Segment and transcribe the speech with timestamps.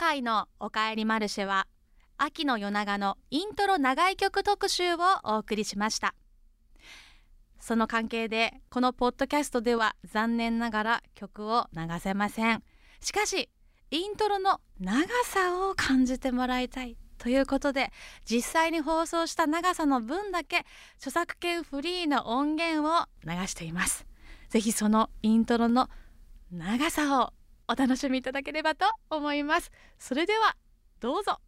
[0.00, 1.66] 回のおかえりマルシェは
[2.16, 6.14] 秋の夜長のイントロ長い曲特集をお送りしました。
[7.60, 12.62] その関係でこのポッドキャストでは残念ながら曲を流せません。
[13.02, 13.50] しかし
[13.90, 17.92] イントロの長さを感じてもらいたいということで
[18.24, 20.64] 実際に放送した長さの分だけ
[20.96, 24.06] 著作権フリーの音源を流しています。
[24.48, 25.90] ぜひそのイントロの
[26.50, 27.34] 長さを
[27.70, 29.70] お楽しみいただければと思います。
[29.96, 30.56] それでは
[30.98, 31.38] どうぞ。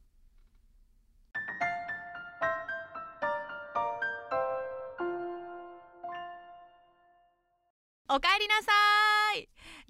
[8.08, 8.70] おかえりなさ
[9.08, 9.11] い。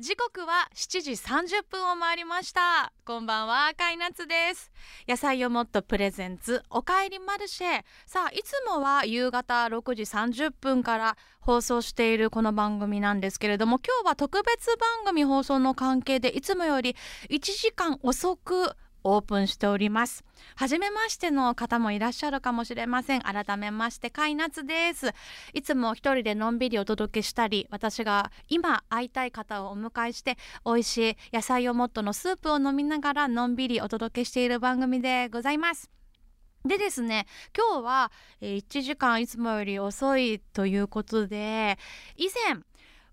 [0.00, 2.92] 時刻は7時30分を回りました。
[3.04, 4.72] こんばんは赤い夏です。
[5.06, 7.82] 野菜をもっとプレゼンツおかえりマルシェ。
[8.06, 16.96] さあいつもは夕方6時30分から放送しているこの番組なんですけれども今日は特別番組放送の関係でいつもより
[17.28, 20.24] 1時間遅くオープンしております。
[20.56, 23.22] 初めましての方もいらっしゃるかもしれません。
[23.22, 25.12] 改めましてカイナツです。
[25.52, 35.90] いつも一人でのんびりお届けしたり私が今会いたい方をお迎えして美味しい野菜をもっとのスープを飲みながらのんびりお届けしている番組でございます。
[36.64, 41.76] でですね今日は1時間いつもより遅いということで
[42.16, 42.62] 以前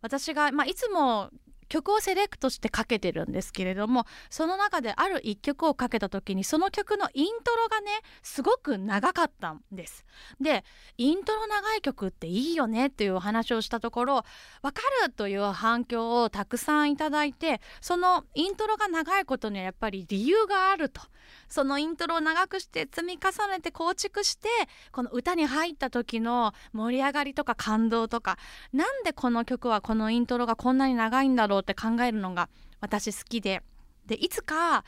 [0.01, 1.29] 私が、まあ、いつも
[1.69, 10.05] 曲をセレクトしてかけてるんですけれどもその中である一曲をかけた時にその曲のイントロがねすごく長かったんです。
[10.41, 10.63] で
[10.97, 21.01] イントロ長い曲っていいよねっていうお話をしたところわかるという反響をたくさんいただいてそのイントロが長いことにはやっぱり理由があると。
[21.47, 24.47] そのイントロを長くして積み重ねて構築して
[24.91, 28.37] この歌に入った時の盛り上がりとか感動とか
[28.73, 32.49] なんでこの曲はこのイントロがこんなに長いんだろうって考えるのが
[32.81, 33.63] 私好きで
[34.05, 34.83] でいつか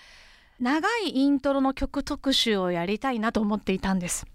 [0.60, 4.28] 長いイントロの曲特集をやりたいなと思っていたんです。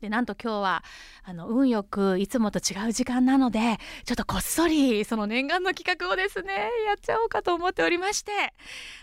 [0.00, 0.84] でなんと今日は
[1.24, 6.52] あの運よくいつもと違う時間なのでちょっとこっそりその念願の企画をですね
[6.86, 8.32] やっちゃおうかと思っておりまして。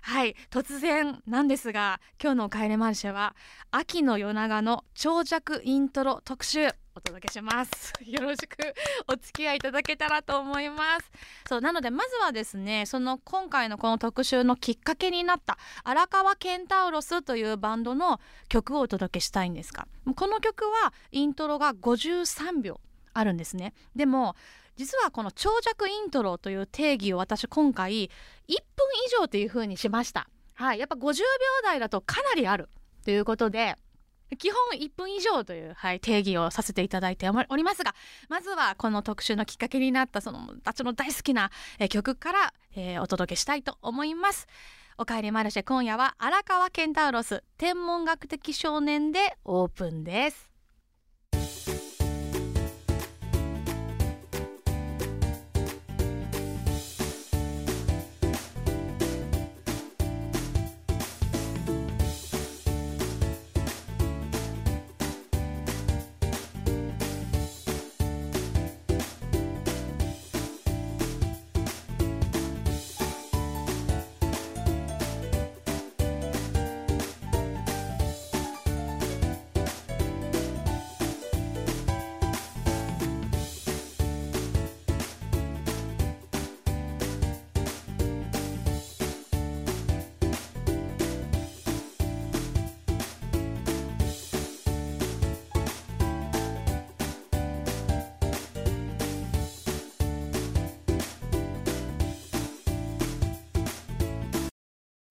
[0.01, 3.35] はい突然なんですが今日の「帰れマルシェ」は
[3.71, 6.69] 秋の夜長の長尺イントロ特集。
[6.95, 7.93] お届けします。
[8.05, 8.57] よろしく
[9.07, 11.11] お付き合いいただけたらと思います。
[11.47, 22.79] そうなのでまずはですねその今回のこの特集のきっかけになった荒川ケンタウロスというバンドの曲をお届けしたいんですがこの曲はイントロが53秒
[23.13, 23.73] あるんですね。
[23.95, 24.35] でも
[24.75, 28.09] 実はこの長尺イントロという定義を私今回1
[28.47, 28.57] 分
[29.07, 30.29] 以上という風にしました。
[30.53, 31.23] はいやっぱ50秒
[31.63, 32.69] 台だとかなりある
[33.03, 33.77] ということで
[34.37, 37.95] 基本1分以上という、はい、定義をさせていただいておりますが
[38.29, 44.47] まずはこの特集のきっかけになったその私の大好きな、え曲から、えー、お届けしたいと思います。
[44.97, 50.52] おかえりマルシェ今夜は荒川ケンタウロス天文学的少年でオープンです。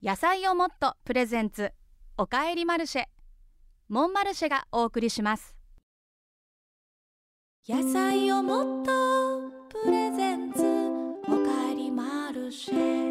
[0.05, 1.71] 野菜をもっとプレゼンツ。
[2.17, 3.05] おかえりマルシェ。
[3.87, 5.55] モンマルシェがお送りします。
[7.65, 10.59] 野菜をもっとプレゼンツ。
[11.25, 13.02] おかえりマルシェ。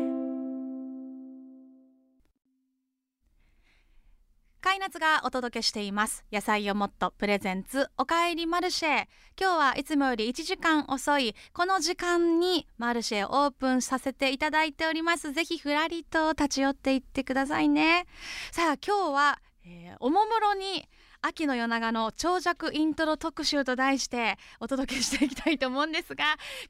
[4.62, 6.25] カイナツがお届けしています。
[6.32, 9.06] 野菜をもっとプレゼンツおかえりマルシェ。
[9.37, 11.35] 今日はいつもより1時間遅い。
[11.53, 15.32] この時間にマルシェオープンさせていただいております。
[15.32, 18.06] ぜひふらりと立ち寄っていってくださいね。
[18.53, 20.88] さあ今日は、えー、おもむろに
[21.23, 26.25] 秋の夜長の長尺イントロ特集と題してお届けしていきたいと思うんですが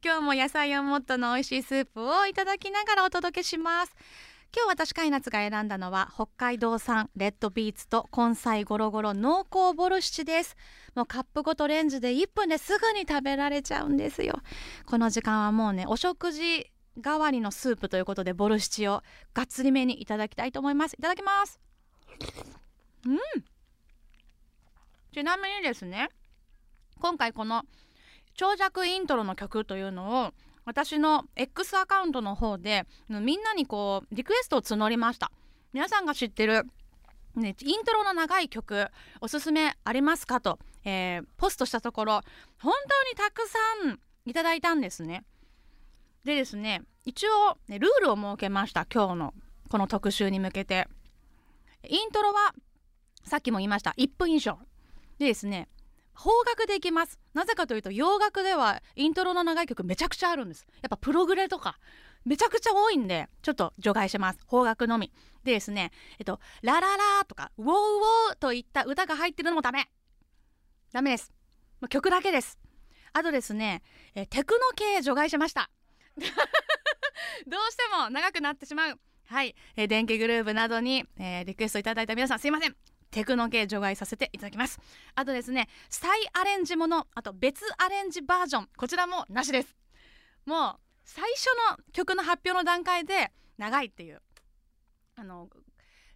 [0.05, 3.95] 今日も野菜をもっとの美味しいスープをいただきながらお届けします。
[4.55, 10.57] 今日私カイナツが選んだのは北海道産レッドビーツと根菜ゴロゴロ濃厚ボルシチです。
[10.95, 14.41] もうカップごとレンジで1分ですぐに食べられちゃうんですよ。
[14.85, 19.03] この時間はもうねお食事代わりのスープということでボルシチを
[19.33, 20.97] がっつりめにいただきたいと思います。
[20.99, 21.59] いただきます。
[23.07, 23.19] うん。
[25.15, 26.11] ちなみにですね
[27.01, 27.65] 今回この
[28.35, 35.31] 長尺イントロの曲というのを私の X アカウントの方でみんなにこうリクエストを募りました。
[35.73, 36.65] 皆さんが知ってる
[37.35, 38.89] ね、イントロの長い曲
[39.21, 42.21] おすすめありますかと、えー、ポストしたところ
[42.61, 45.25] 本当にたくさんいただいたんですね。
[46.25, 49.35] でですね一応、ね、ルールを設けました今日の
[49.71, 50.89] この特集に向けて。
[51.89, 52.55] イントロは
[53.25, 54.59] さっきも言いました1分以上。
[55.19, 55.69] でですね
[56.23, 57.19] 方角でいきます。
[57.35, 60.65] なぜかというと洋楽ではイントロの長い曲めちゃくちゃあるんです。
[60.81, 61.81] やっぱプログレとか
[62.25, 64.39] めちゃくちゃ多いんでちょっと除外します。
[64.47, 65.13] 方角のみ。
[65.43, 65.91] でですね
[66.21, 69.91] えっと「ラララ」とか「ウォーウォー」といった歌が入ってるのもダメ。
[70.93, 71.33] ダメです。
[71.89, 72.57] 曲だけです。
[73.13, 73.83] あとですね
[74.15, 75.71] えテクノ系除外しました。
[76.17, 79.01] どうしても長くなってしまう。
[79.27, 82.77] はい、え、電気グループなどに、えー、リクエストいただいた皆さんすいません。
[83.13, 84.81] テクノ系除外させていただきます。
[85.15, 89.77] あとですね再アレンジものあと別アレンジバージョンこちらもなしです。
[90.45, 94.21] もう最初の曲の発表の段階で長いっていう。
[95.15, 95.49] あの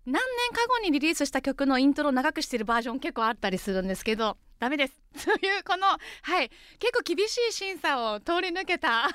[0.07, 0.23] 何年
[0.53, 5.03] か後にリリースした曲のイントロを長くしてるバージョン結構あったりするんですけどダメです。
[5.25, 5.99] というこのは
[6.43, 9.09] い結構厳しい審査を通り抜けた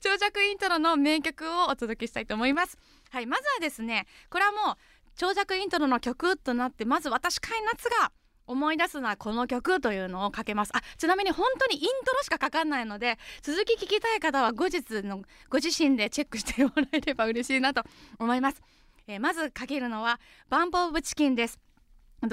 [0.00, 2.76] 長尺イントロの名曲をお届けしたいと思います。
[3.10, 4.76] はいまずはですねこれはもう
[5.16, 8.12] 長尺イントロの曲となってまず私カイナツが
[8.46, 10.72] 思い出すのはこの曲というのをかけます。
[10.74, 17.82] あちなみに本当にイントロしかかかんないので続き聞きたい方は後日のご自身でチェックしてもらえれば嬉しいなと
[18.18, 18.60] 思います、
[19.06, 21.58] えー、まずかけるのはバンプオブチキンです。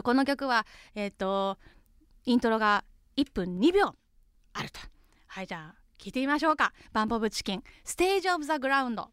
[0.04, 0.66] この曲は
[0.96, 1.58] えっ、ー、と
[2.26, 2.84] イントロが
[3.18, 3.94] 1分2秒
[4.54, 4.80] あると。
[5.28, 6.74] はいじゃあ聞いてみましょうか。
[6.94, 7.64] バンプオブチキン。
[7.84, 9.12] ステージオブザグラウンド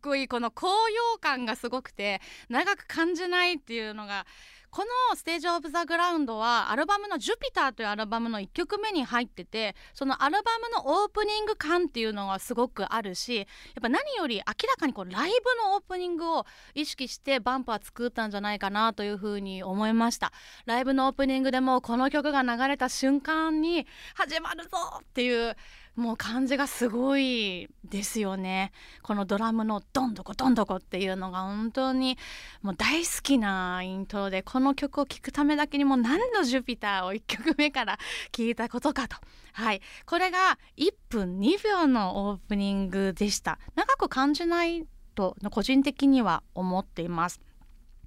[0.00, 0.28] こいい。
[0.28, 4.26] この高揚感がすごくて長く感じないっていうのが
[4.72, 4.86] この
[5.16, 13.46] 「ステージ・オブ・ザ・グラウンド」はアルバムの「ジュピター」というアルバムの1曲目に入っててそのアルバムのオープニング感っていうのがすごくあるしやっ
[13.82, 20.32] ぱ何より明らかにこうライブのオープニングを意識してバンプは作ったんじゃないかなというふうに思いました。
[20.64, 25.54] ライブのオープニングでもこの曲が流れた瞬間に始まるぞっていう
[25.94, 28.72] もう感じがすごいですよね。
[29.02, 32.16] このドラムのドンドコドンドコっていうのが本当に
[32.62, 37.98] もう大好きなイントロでこの曲を聴くためだけにもう何度ジュピターを1曲目から
[38.32, 39.16] 聴いたことかと
[39.52, 47.40] はいこれが1分2秒のオープニングでした長く感じないと個人的には思っています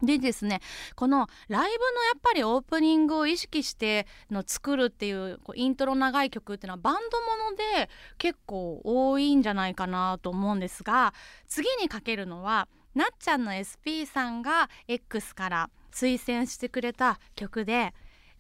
[0.02, 0.60] でですね
[0.96, 1.72] このライブのや
[2.18, 11.14] っぱりオープニングを意識しての作るっていうこうイントロ長い曲っていうのはバンドもので結構多いんじゃないかなと思うんですが
[11.48, 17.94] 次にかけるのはなっちゃんの SP さんが X から推薦してくれた曲で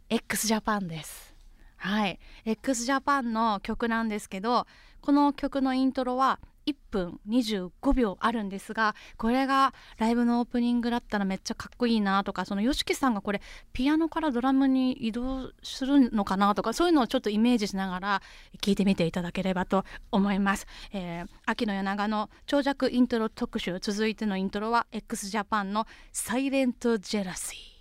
[0.10, 1.34] x ジャパンです。
[1.78, 4.66] はい、x ジャパンの曲なんですけど
[5.02, 13.42] この曲のイントロは1分25秒あるんですがこれがライブのオープニングだったらめっちゃかっこいいなとかその YOSHIKI さんがこれ
[13.74, 18.22] ピアノからドラムに移動するのかなとかそういうのをちょっとイメージしながら
[18.62, 27.74] 聞いてみていただければと思います、えー、秋の夜長の長尺イントロ特集続いてのイントロは x ジャパンの「サイレント・ジェラシー」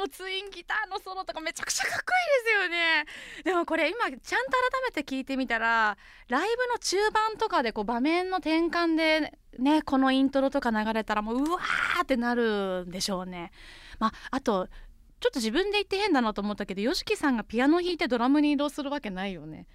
[0.00, 3.04] のツインギターのソロとかめちゃくちゃかっこいいですよね。
[3.44, 4.36] でもこれ今ちゃんと改
[4.84, 5.96] めて聞いてみたら
[6.28, 13.52] ライブの中盤とかでこう場面の転換でねこのイントロとか流れたらもううわーってなるんでしょうね。
[13.98, 14.68] まああと
[15.20, 19.66] ちょっと自分で言って変だなと思ったけど YOSHIKI さんがピアノ弾いてドラムに移動するわけないよね。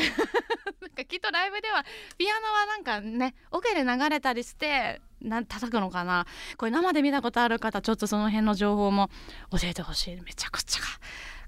[0.00, 1.84] なんかきっとライブでは
[2.18, 6.26] ピアノはなんかねオケで流れたりしてな叩くのかな？
[6.56, 9.08] これ生で見たことある方ちょっとその辺の情報も
[9.50, 10.16] 教えてほしい。
[10.20, 10.82] めちゃくちゃ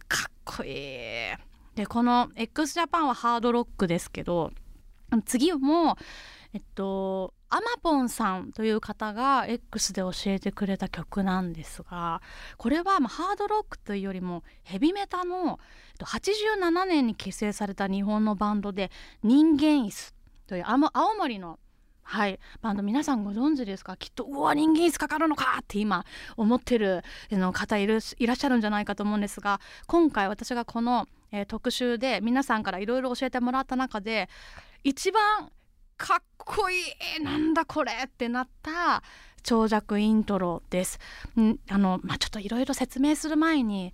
[0.09, 0.73] かっこいい。
[1.75, 4.53] でこの x ジャパンはハードロックですけど
[5.27, 5.97] 次も
[6.53, 12.21] えっとアマポンさんという方が X で教えてくれた曲なんですが
[12.57, 15.59] これはまハードロックというよりもヘビメタの
[16.01, 18.91] 87年に結成された日本のバンドで
[19.23, 20.15] 人間椅子
[20.47, 21.59] という青森の
[22.03, 23.99] はい、バンド皆さんご存知ですか？
[23.99, 26.07] きっとうわ人間椅子かかるのかって今
[26.39, 27.03] 思ってる
[27.53, 31.07] 方いらっしゃるんじゃないかと思うんですが今回私がこの、
[31.49, 34.31] 特集で皆さんからいろいろ教えてもらった中で
[34.85, 35.51] 一番
[35.99, 36.81] かっこい
[37.21, 39.03] いなんだこれってなった
[39.43, 40.99] 長尺イントロです。
[41.39, 43.93] んあのまあ、ちょっといろいろ説明する前に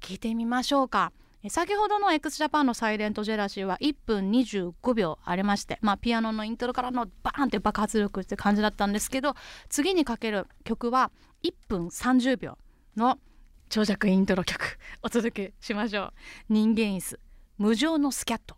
[0.00, 1.12] 聞いてみましょうか。
[1.48, 9.34] 先ほどの x ジャパンのサイレントジェラシーは1分25秒ありまして、まあ、ピアノのイントロからのバーンって爆発力って感じだったんですけど
[9.68, 11.10] 次にかける曲は
[11.42, 12.56] 1分30秒
[12.96, 13.18] の
[13.68, 16.12] 長尺イントロ曲お届けしましょう
[16.48, 17.20] 人間椅子
[17.58, 18.56] 無情のスキャット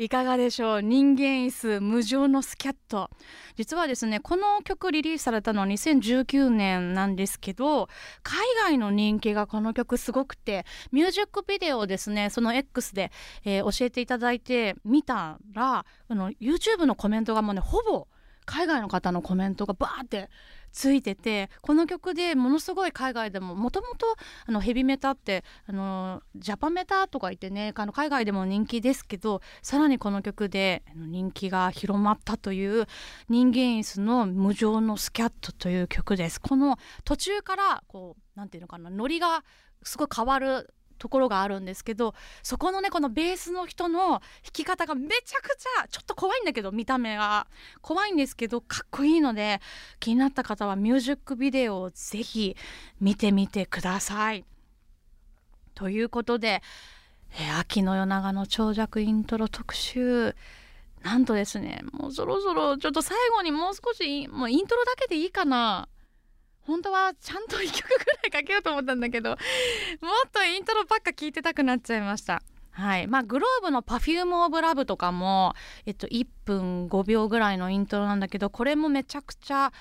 [0.00, 0.82] いかがでしょう？
[0.82, 3.10] 人間椅子無情のスキャット
[3.56, 7.88] 実はですねこの曲リリースされたのは2019年なんですけど
[8.22, 13.10] 海外の人気がこの曲すごくてミュージックビデオをですねその X で、
[13.44, 18.06] えー、教えていただいて見たらあの YouTube のコメントがもうねほぼ
[18.44, 20.30] 海外の方のコメントがバーって
[20.72, 32.86] ついててこの曲でものすごい海外でももともとヘビメタってあのジャパメタとか言ってねあの海外でも人気ですけどさらにこの曲で人気が広まったという
[33.28, 36.40] 人間椅子の無情のスキャットという曲です。
[36.40, 39.44] この途中からこうなんていうのかなノリが
[39.82, 44.20] すごい変わるところがあるんですけどそこのねこのベースの人の弾
[44.52, 47.46] き方がめちゃくちゃちょっと怖いんだけど見た目が
[47.80, 49.60] 怖いんですけどかっこいいので
[50.00, 52.56] 気になった方はミュージックビデオをぜひ
[53.00, 54.44] 見てみてください。
[55.74, 56.60] ということで、
[57.38, 60.34] え、秋の夜長の長尺イントロ特集
[61.02, 65.88] なんとですねもうそろそろちょっと最後にもう少しもうイントロだけでいいかな
[66.68, 69.38] 本当はちゃんと1曲ぐらいかけようと思ったんだけどもっ
[70.30, 72.42] とイントロばっか聞いてたくなっちゃいました。
[72.72, 79.72] はいまあ、グローブの「Perfume of Love」とかも、えっと、1分5秒ぐらいのイントロなんだけどこれもめちゃくちゃ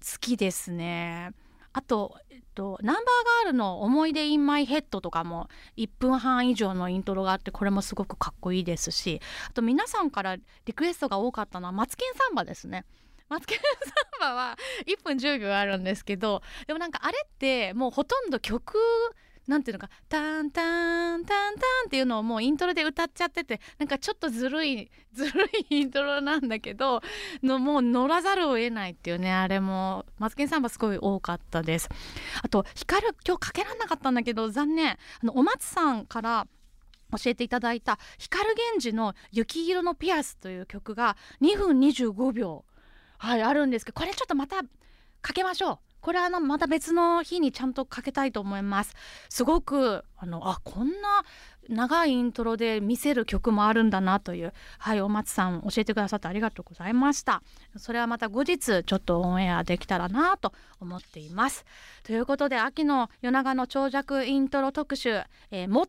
[0.00, 1.30] 好きですね。
[1.72, 3.04] あと、えっと、ナンバー
[3.44, 12.86] ガールの「思い出 in my head」とかも1分半以上のイントロがあってこれもすごくかっこいいですしあと皆さんからリクエストが多かったのは「マツケンサンバ」ですね。
[13.30, 13.64] マツケンサ
[14.18, 18.76] ンバは1分10秒あるんですけどでもなんかあれってもうほとんど曲
[19.46, 27.02] なんていうのかタンタンタンタンっていうのをもうイントロで歌っちゃっててなんかちょっとずるい ずるいイントロなんだけど
[27.42, 31.88] のもう乗らざるを得ないっていうねあれもマツケンサンバすごい多かったです。
[32.42, 34.90] あと光る今日かけられなかったんだけど残念。
[34.90, 36.46] あのお松さんから
[37.18, 42.64] 教えていただいた光源氏の雪色のピアスという曲が2分25秒
[43.20, 44.62] はいあるんですけどこれちょっとまた
[45.20, 45.78] かけましょう。
[46.00, 48.94] これはあのまた別の日にちゃんとかけたいと思います。
[49.28, 51.22] すごくあのあこんな
[51.68, 57.42] 長いイントロで見せる曲もあるんだなというはい大松さん教えてくださってありがとうございました。
[57.76, 61.66] それはまた後日ちょっとオンエアできたらなと思っています。
[62.04, 65.86] ということで秋の夜長の長尺イントロ特集、えー、最も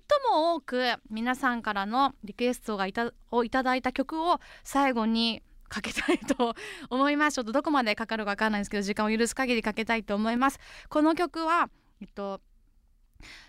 [0.55, 6.53] 多く皆さんからのリクエストがいたをいただいた曲を最後にかけたいと
[6.89, 7.35] 思います。
[7.35, 10.59] ちょっとどこまでかかるかわかんないんですけど時間を許す限りかけたいと思います。
[10.89, 11.69] この曲は
[12.01, 12.41] えっと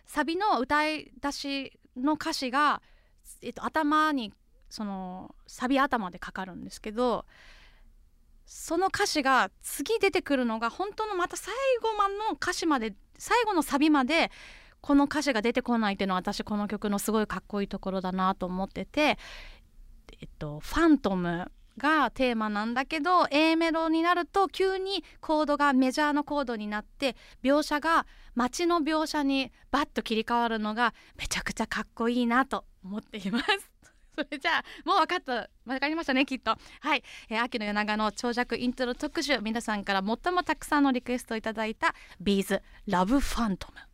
[0.06, 2.80] サビの歌い出しの歌詞が、
[3.42, 4.32] えっと、頭に
[4.70, 7.26] そのサビ頭でかかるんですけど
[8.46, 14.30] その歌詞が次出てくるのが本当のまた最後まの歌詞まで最後のサビまで
[14.80, 19.18] この歌詞が出てこないっていうのは私この曲のすごいかっこいいところだなと思ってて、
[20.20, 33.44] えっと、ファントムがテーマなんだけど A メロになると急にコードがメジャーのコードになって描写が街の描写にバッと切り替わるのがめちゃくちゃかっこいいなと思っています。
[34.14, 35.48] それじゃあもう分かった。
[35.64, 36.56] 分かりましたねきっと。
[36.80, 43.91] はい、えー、秋の夜長の長尺イントロ特集皆さんから最もたくさんのリクエストをいただいたビーズラブファントム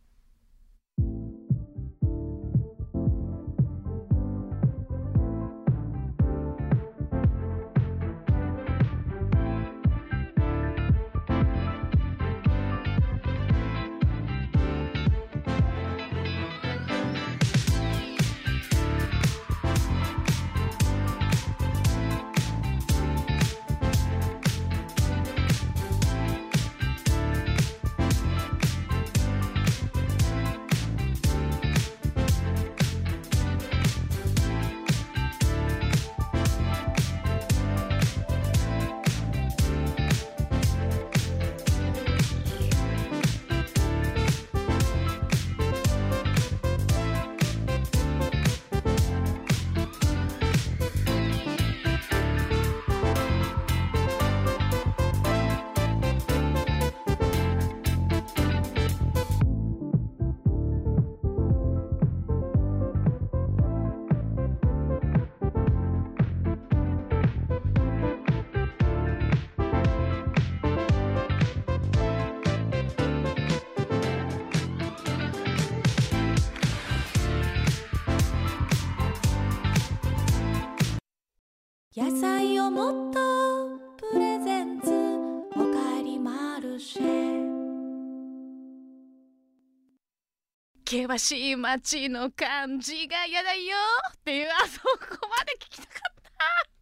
[90.89, 93.77] 険しい街の感じが嫌だよ
[94.11, 94.89] っていうあそこ
[95.29, 96.79] まで聞きたかったあ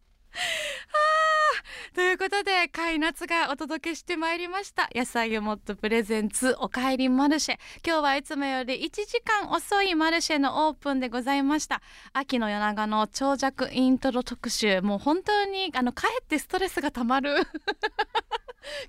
[1.93, 4.87] ということでカイナツがお届けしてまいりました。
[4.95, 11.81] 野菜をもっとプレゼンツおかえりマルシェ今日はいつもより1時間遅いマルシェのオープンでございました。
[12.13, 17.35] 秋の夜長の長尺イントロ特集もう本当にあのかえってストレスがたまる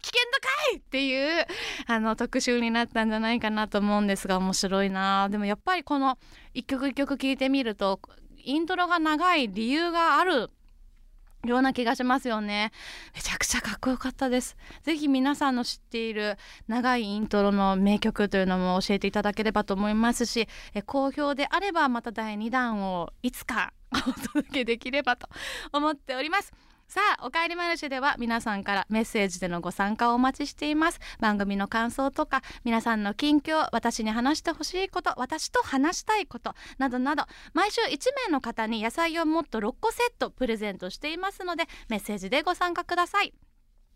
[0.03, 1.47] 危険度かいっていう
[1.87, 6.19] あの特集になったんじゃないかなと思うんですが面白いなでもやっぱりこの
[6.55, 8.01] 一曲一曲聴いてみると
[8.45, 10.51] イントロが長い理由がある
[11.45, 12.73] ような気がしますよね。
[13.15, 14.57] めちゃくちゃかっこよかったです。
[14.83, 16.37] ぜひ皆さんの知っている
[16.67, 25.29] 長いイントロの名曲というのも教えていただければと思いますしえ好評であればまた第2弾をいつかお届けできればと
[25.73, 26.53] 思っております。
[26.89, 31.01] さあおかえりマルシェでは皆さんからメッセージでのご参加をお待ちしています。
[31.21, 37.99] 番組の感想とか皆さんの近況私に話してほしいこと私と話したいことなどなど毎週1
[38.29, 43.35] 名の方に野菜をもっと6個セットプレゼントしていますのでメッセージでご参加ください。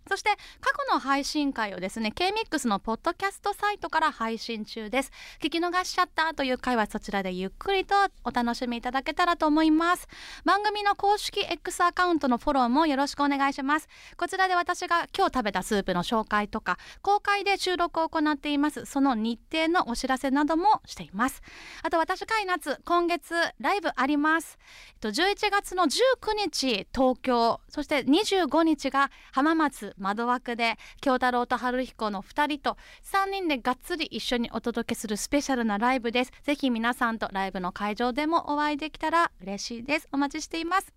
[0.09, 5.13] そして過去の配信会をですね K-MIX のポッドキャストサイトから配信中です。
[5.41, 10.09] 聞き逃しちゃったという回はそちらでゆっくりとお楽しみいただけたらと思います。
[10.45, 13.89] 番組の公式 X アカウントのフォローもよろしくお願いします。
[14.17, 18.85] こちらで私が今日食べたスープの紹介とか公開で収録を行っています。
[18.87, 21.43] その日程のお知らせなどもしています。
[21.83, 24.59] あと私カイナツ今月ライブあります。
[25.01, 25.89] 11月の19
[26.37, 36.33] 日東京そして25日が浜松窓枠で京太郎と春彦の2人と3人でがっつり一緒にお届けするスペシャルなライブです。
[36.43, 40.09] ぜひ皆さんとライブの会場でもお会いできたら嬉しいです。
[40.13, 40.93] お待ちしています。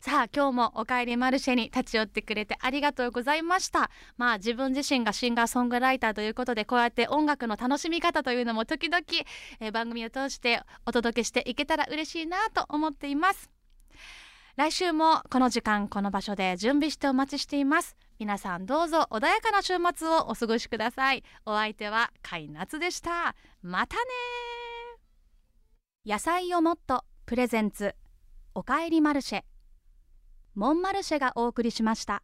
[0.00, 3.90] さあ今日もおかえりマルシェに立ち寄ってくれてありがとうございました。
[4.16, 9.04] まあ自分自身がシンガーソングライターということでこうやって音楽の楽しみ方というのも時々、
[9.60, 13.55] えー、番組を通してお届けしていけたら嬉しいなと思っています。
[14.56, 17.94] 来週もこの時間この場所で準備してお待ちしています。
[18.18, 21.22] 皆さんどうぞ穏やかな週末をお過ごしください。
[21.44, 23.34] お相手は海夏でした。
[23.60, 24.02] またね
[26.06, 27.94] 野菜をもっとプレゼンツ。
[28.54, 29.42] おかえりマルシェ。
[30.54, 32.22] モンマルシェがお送りしました。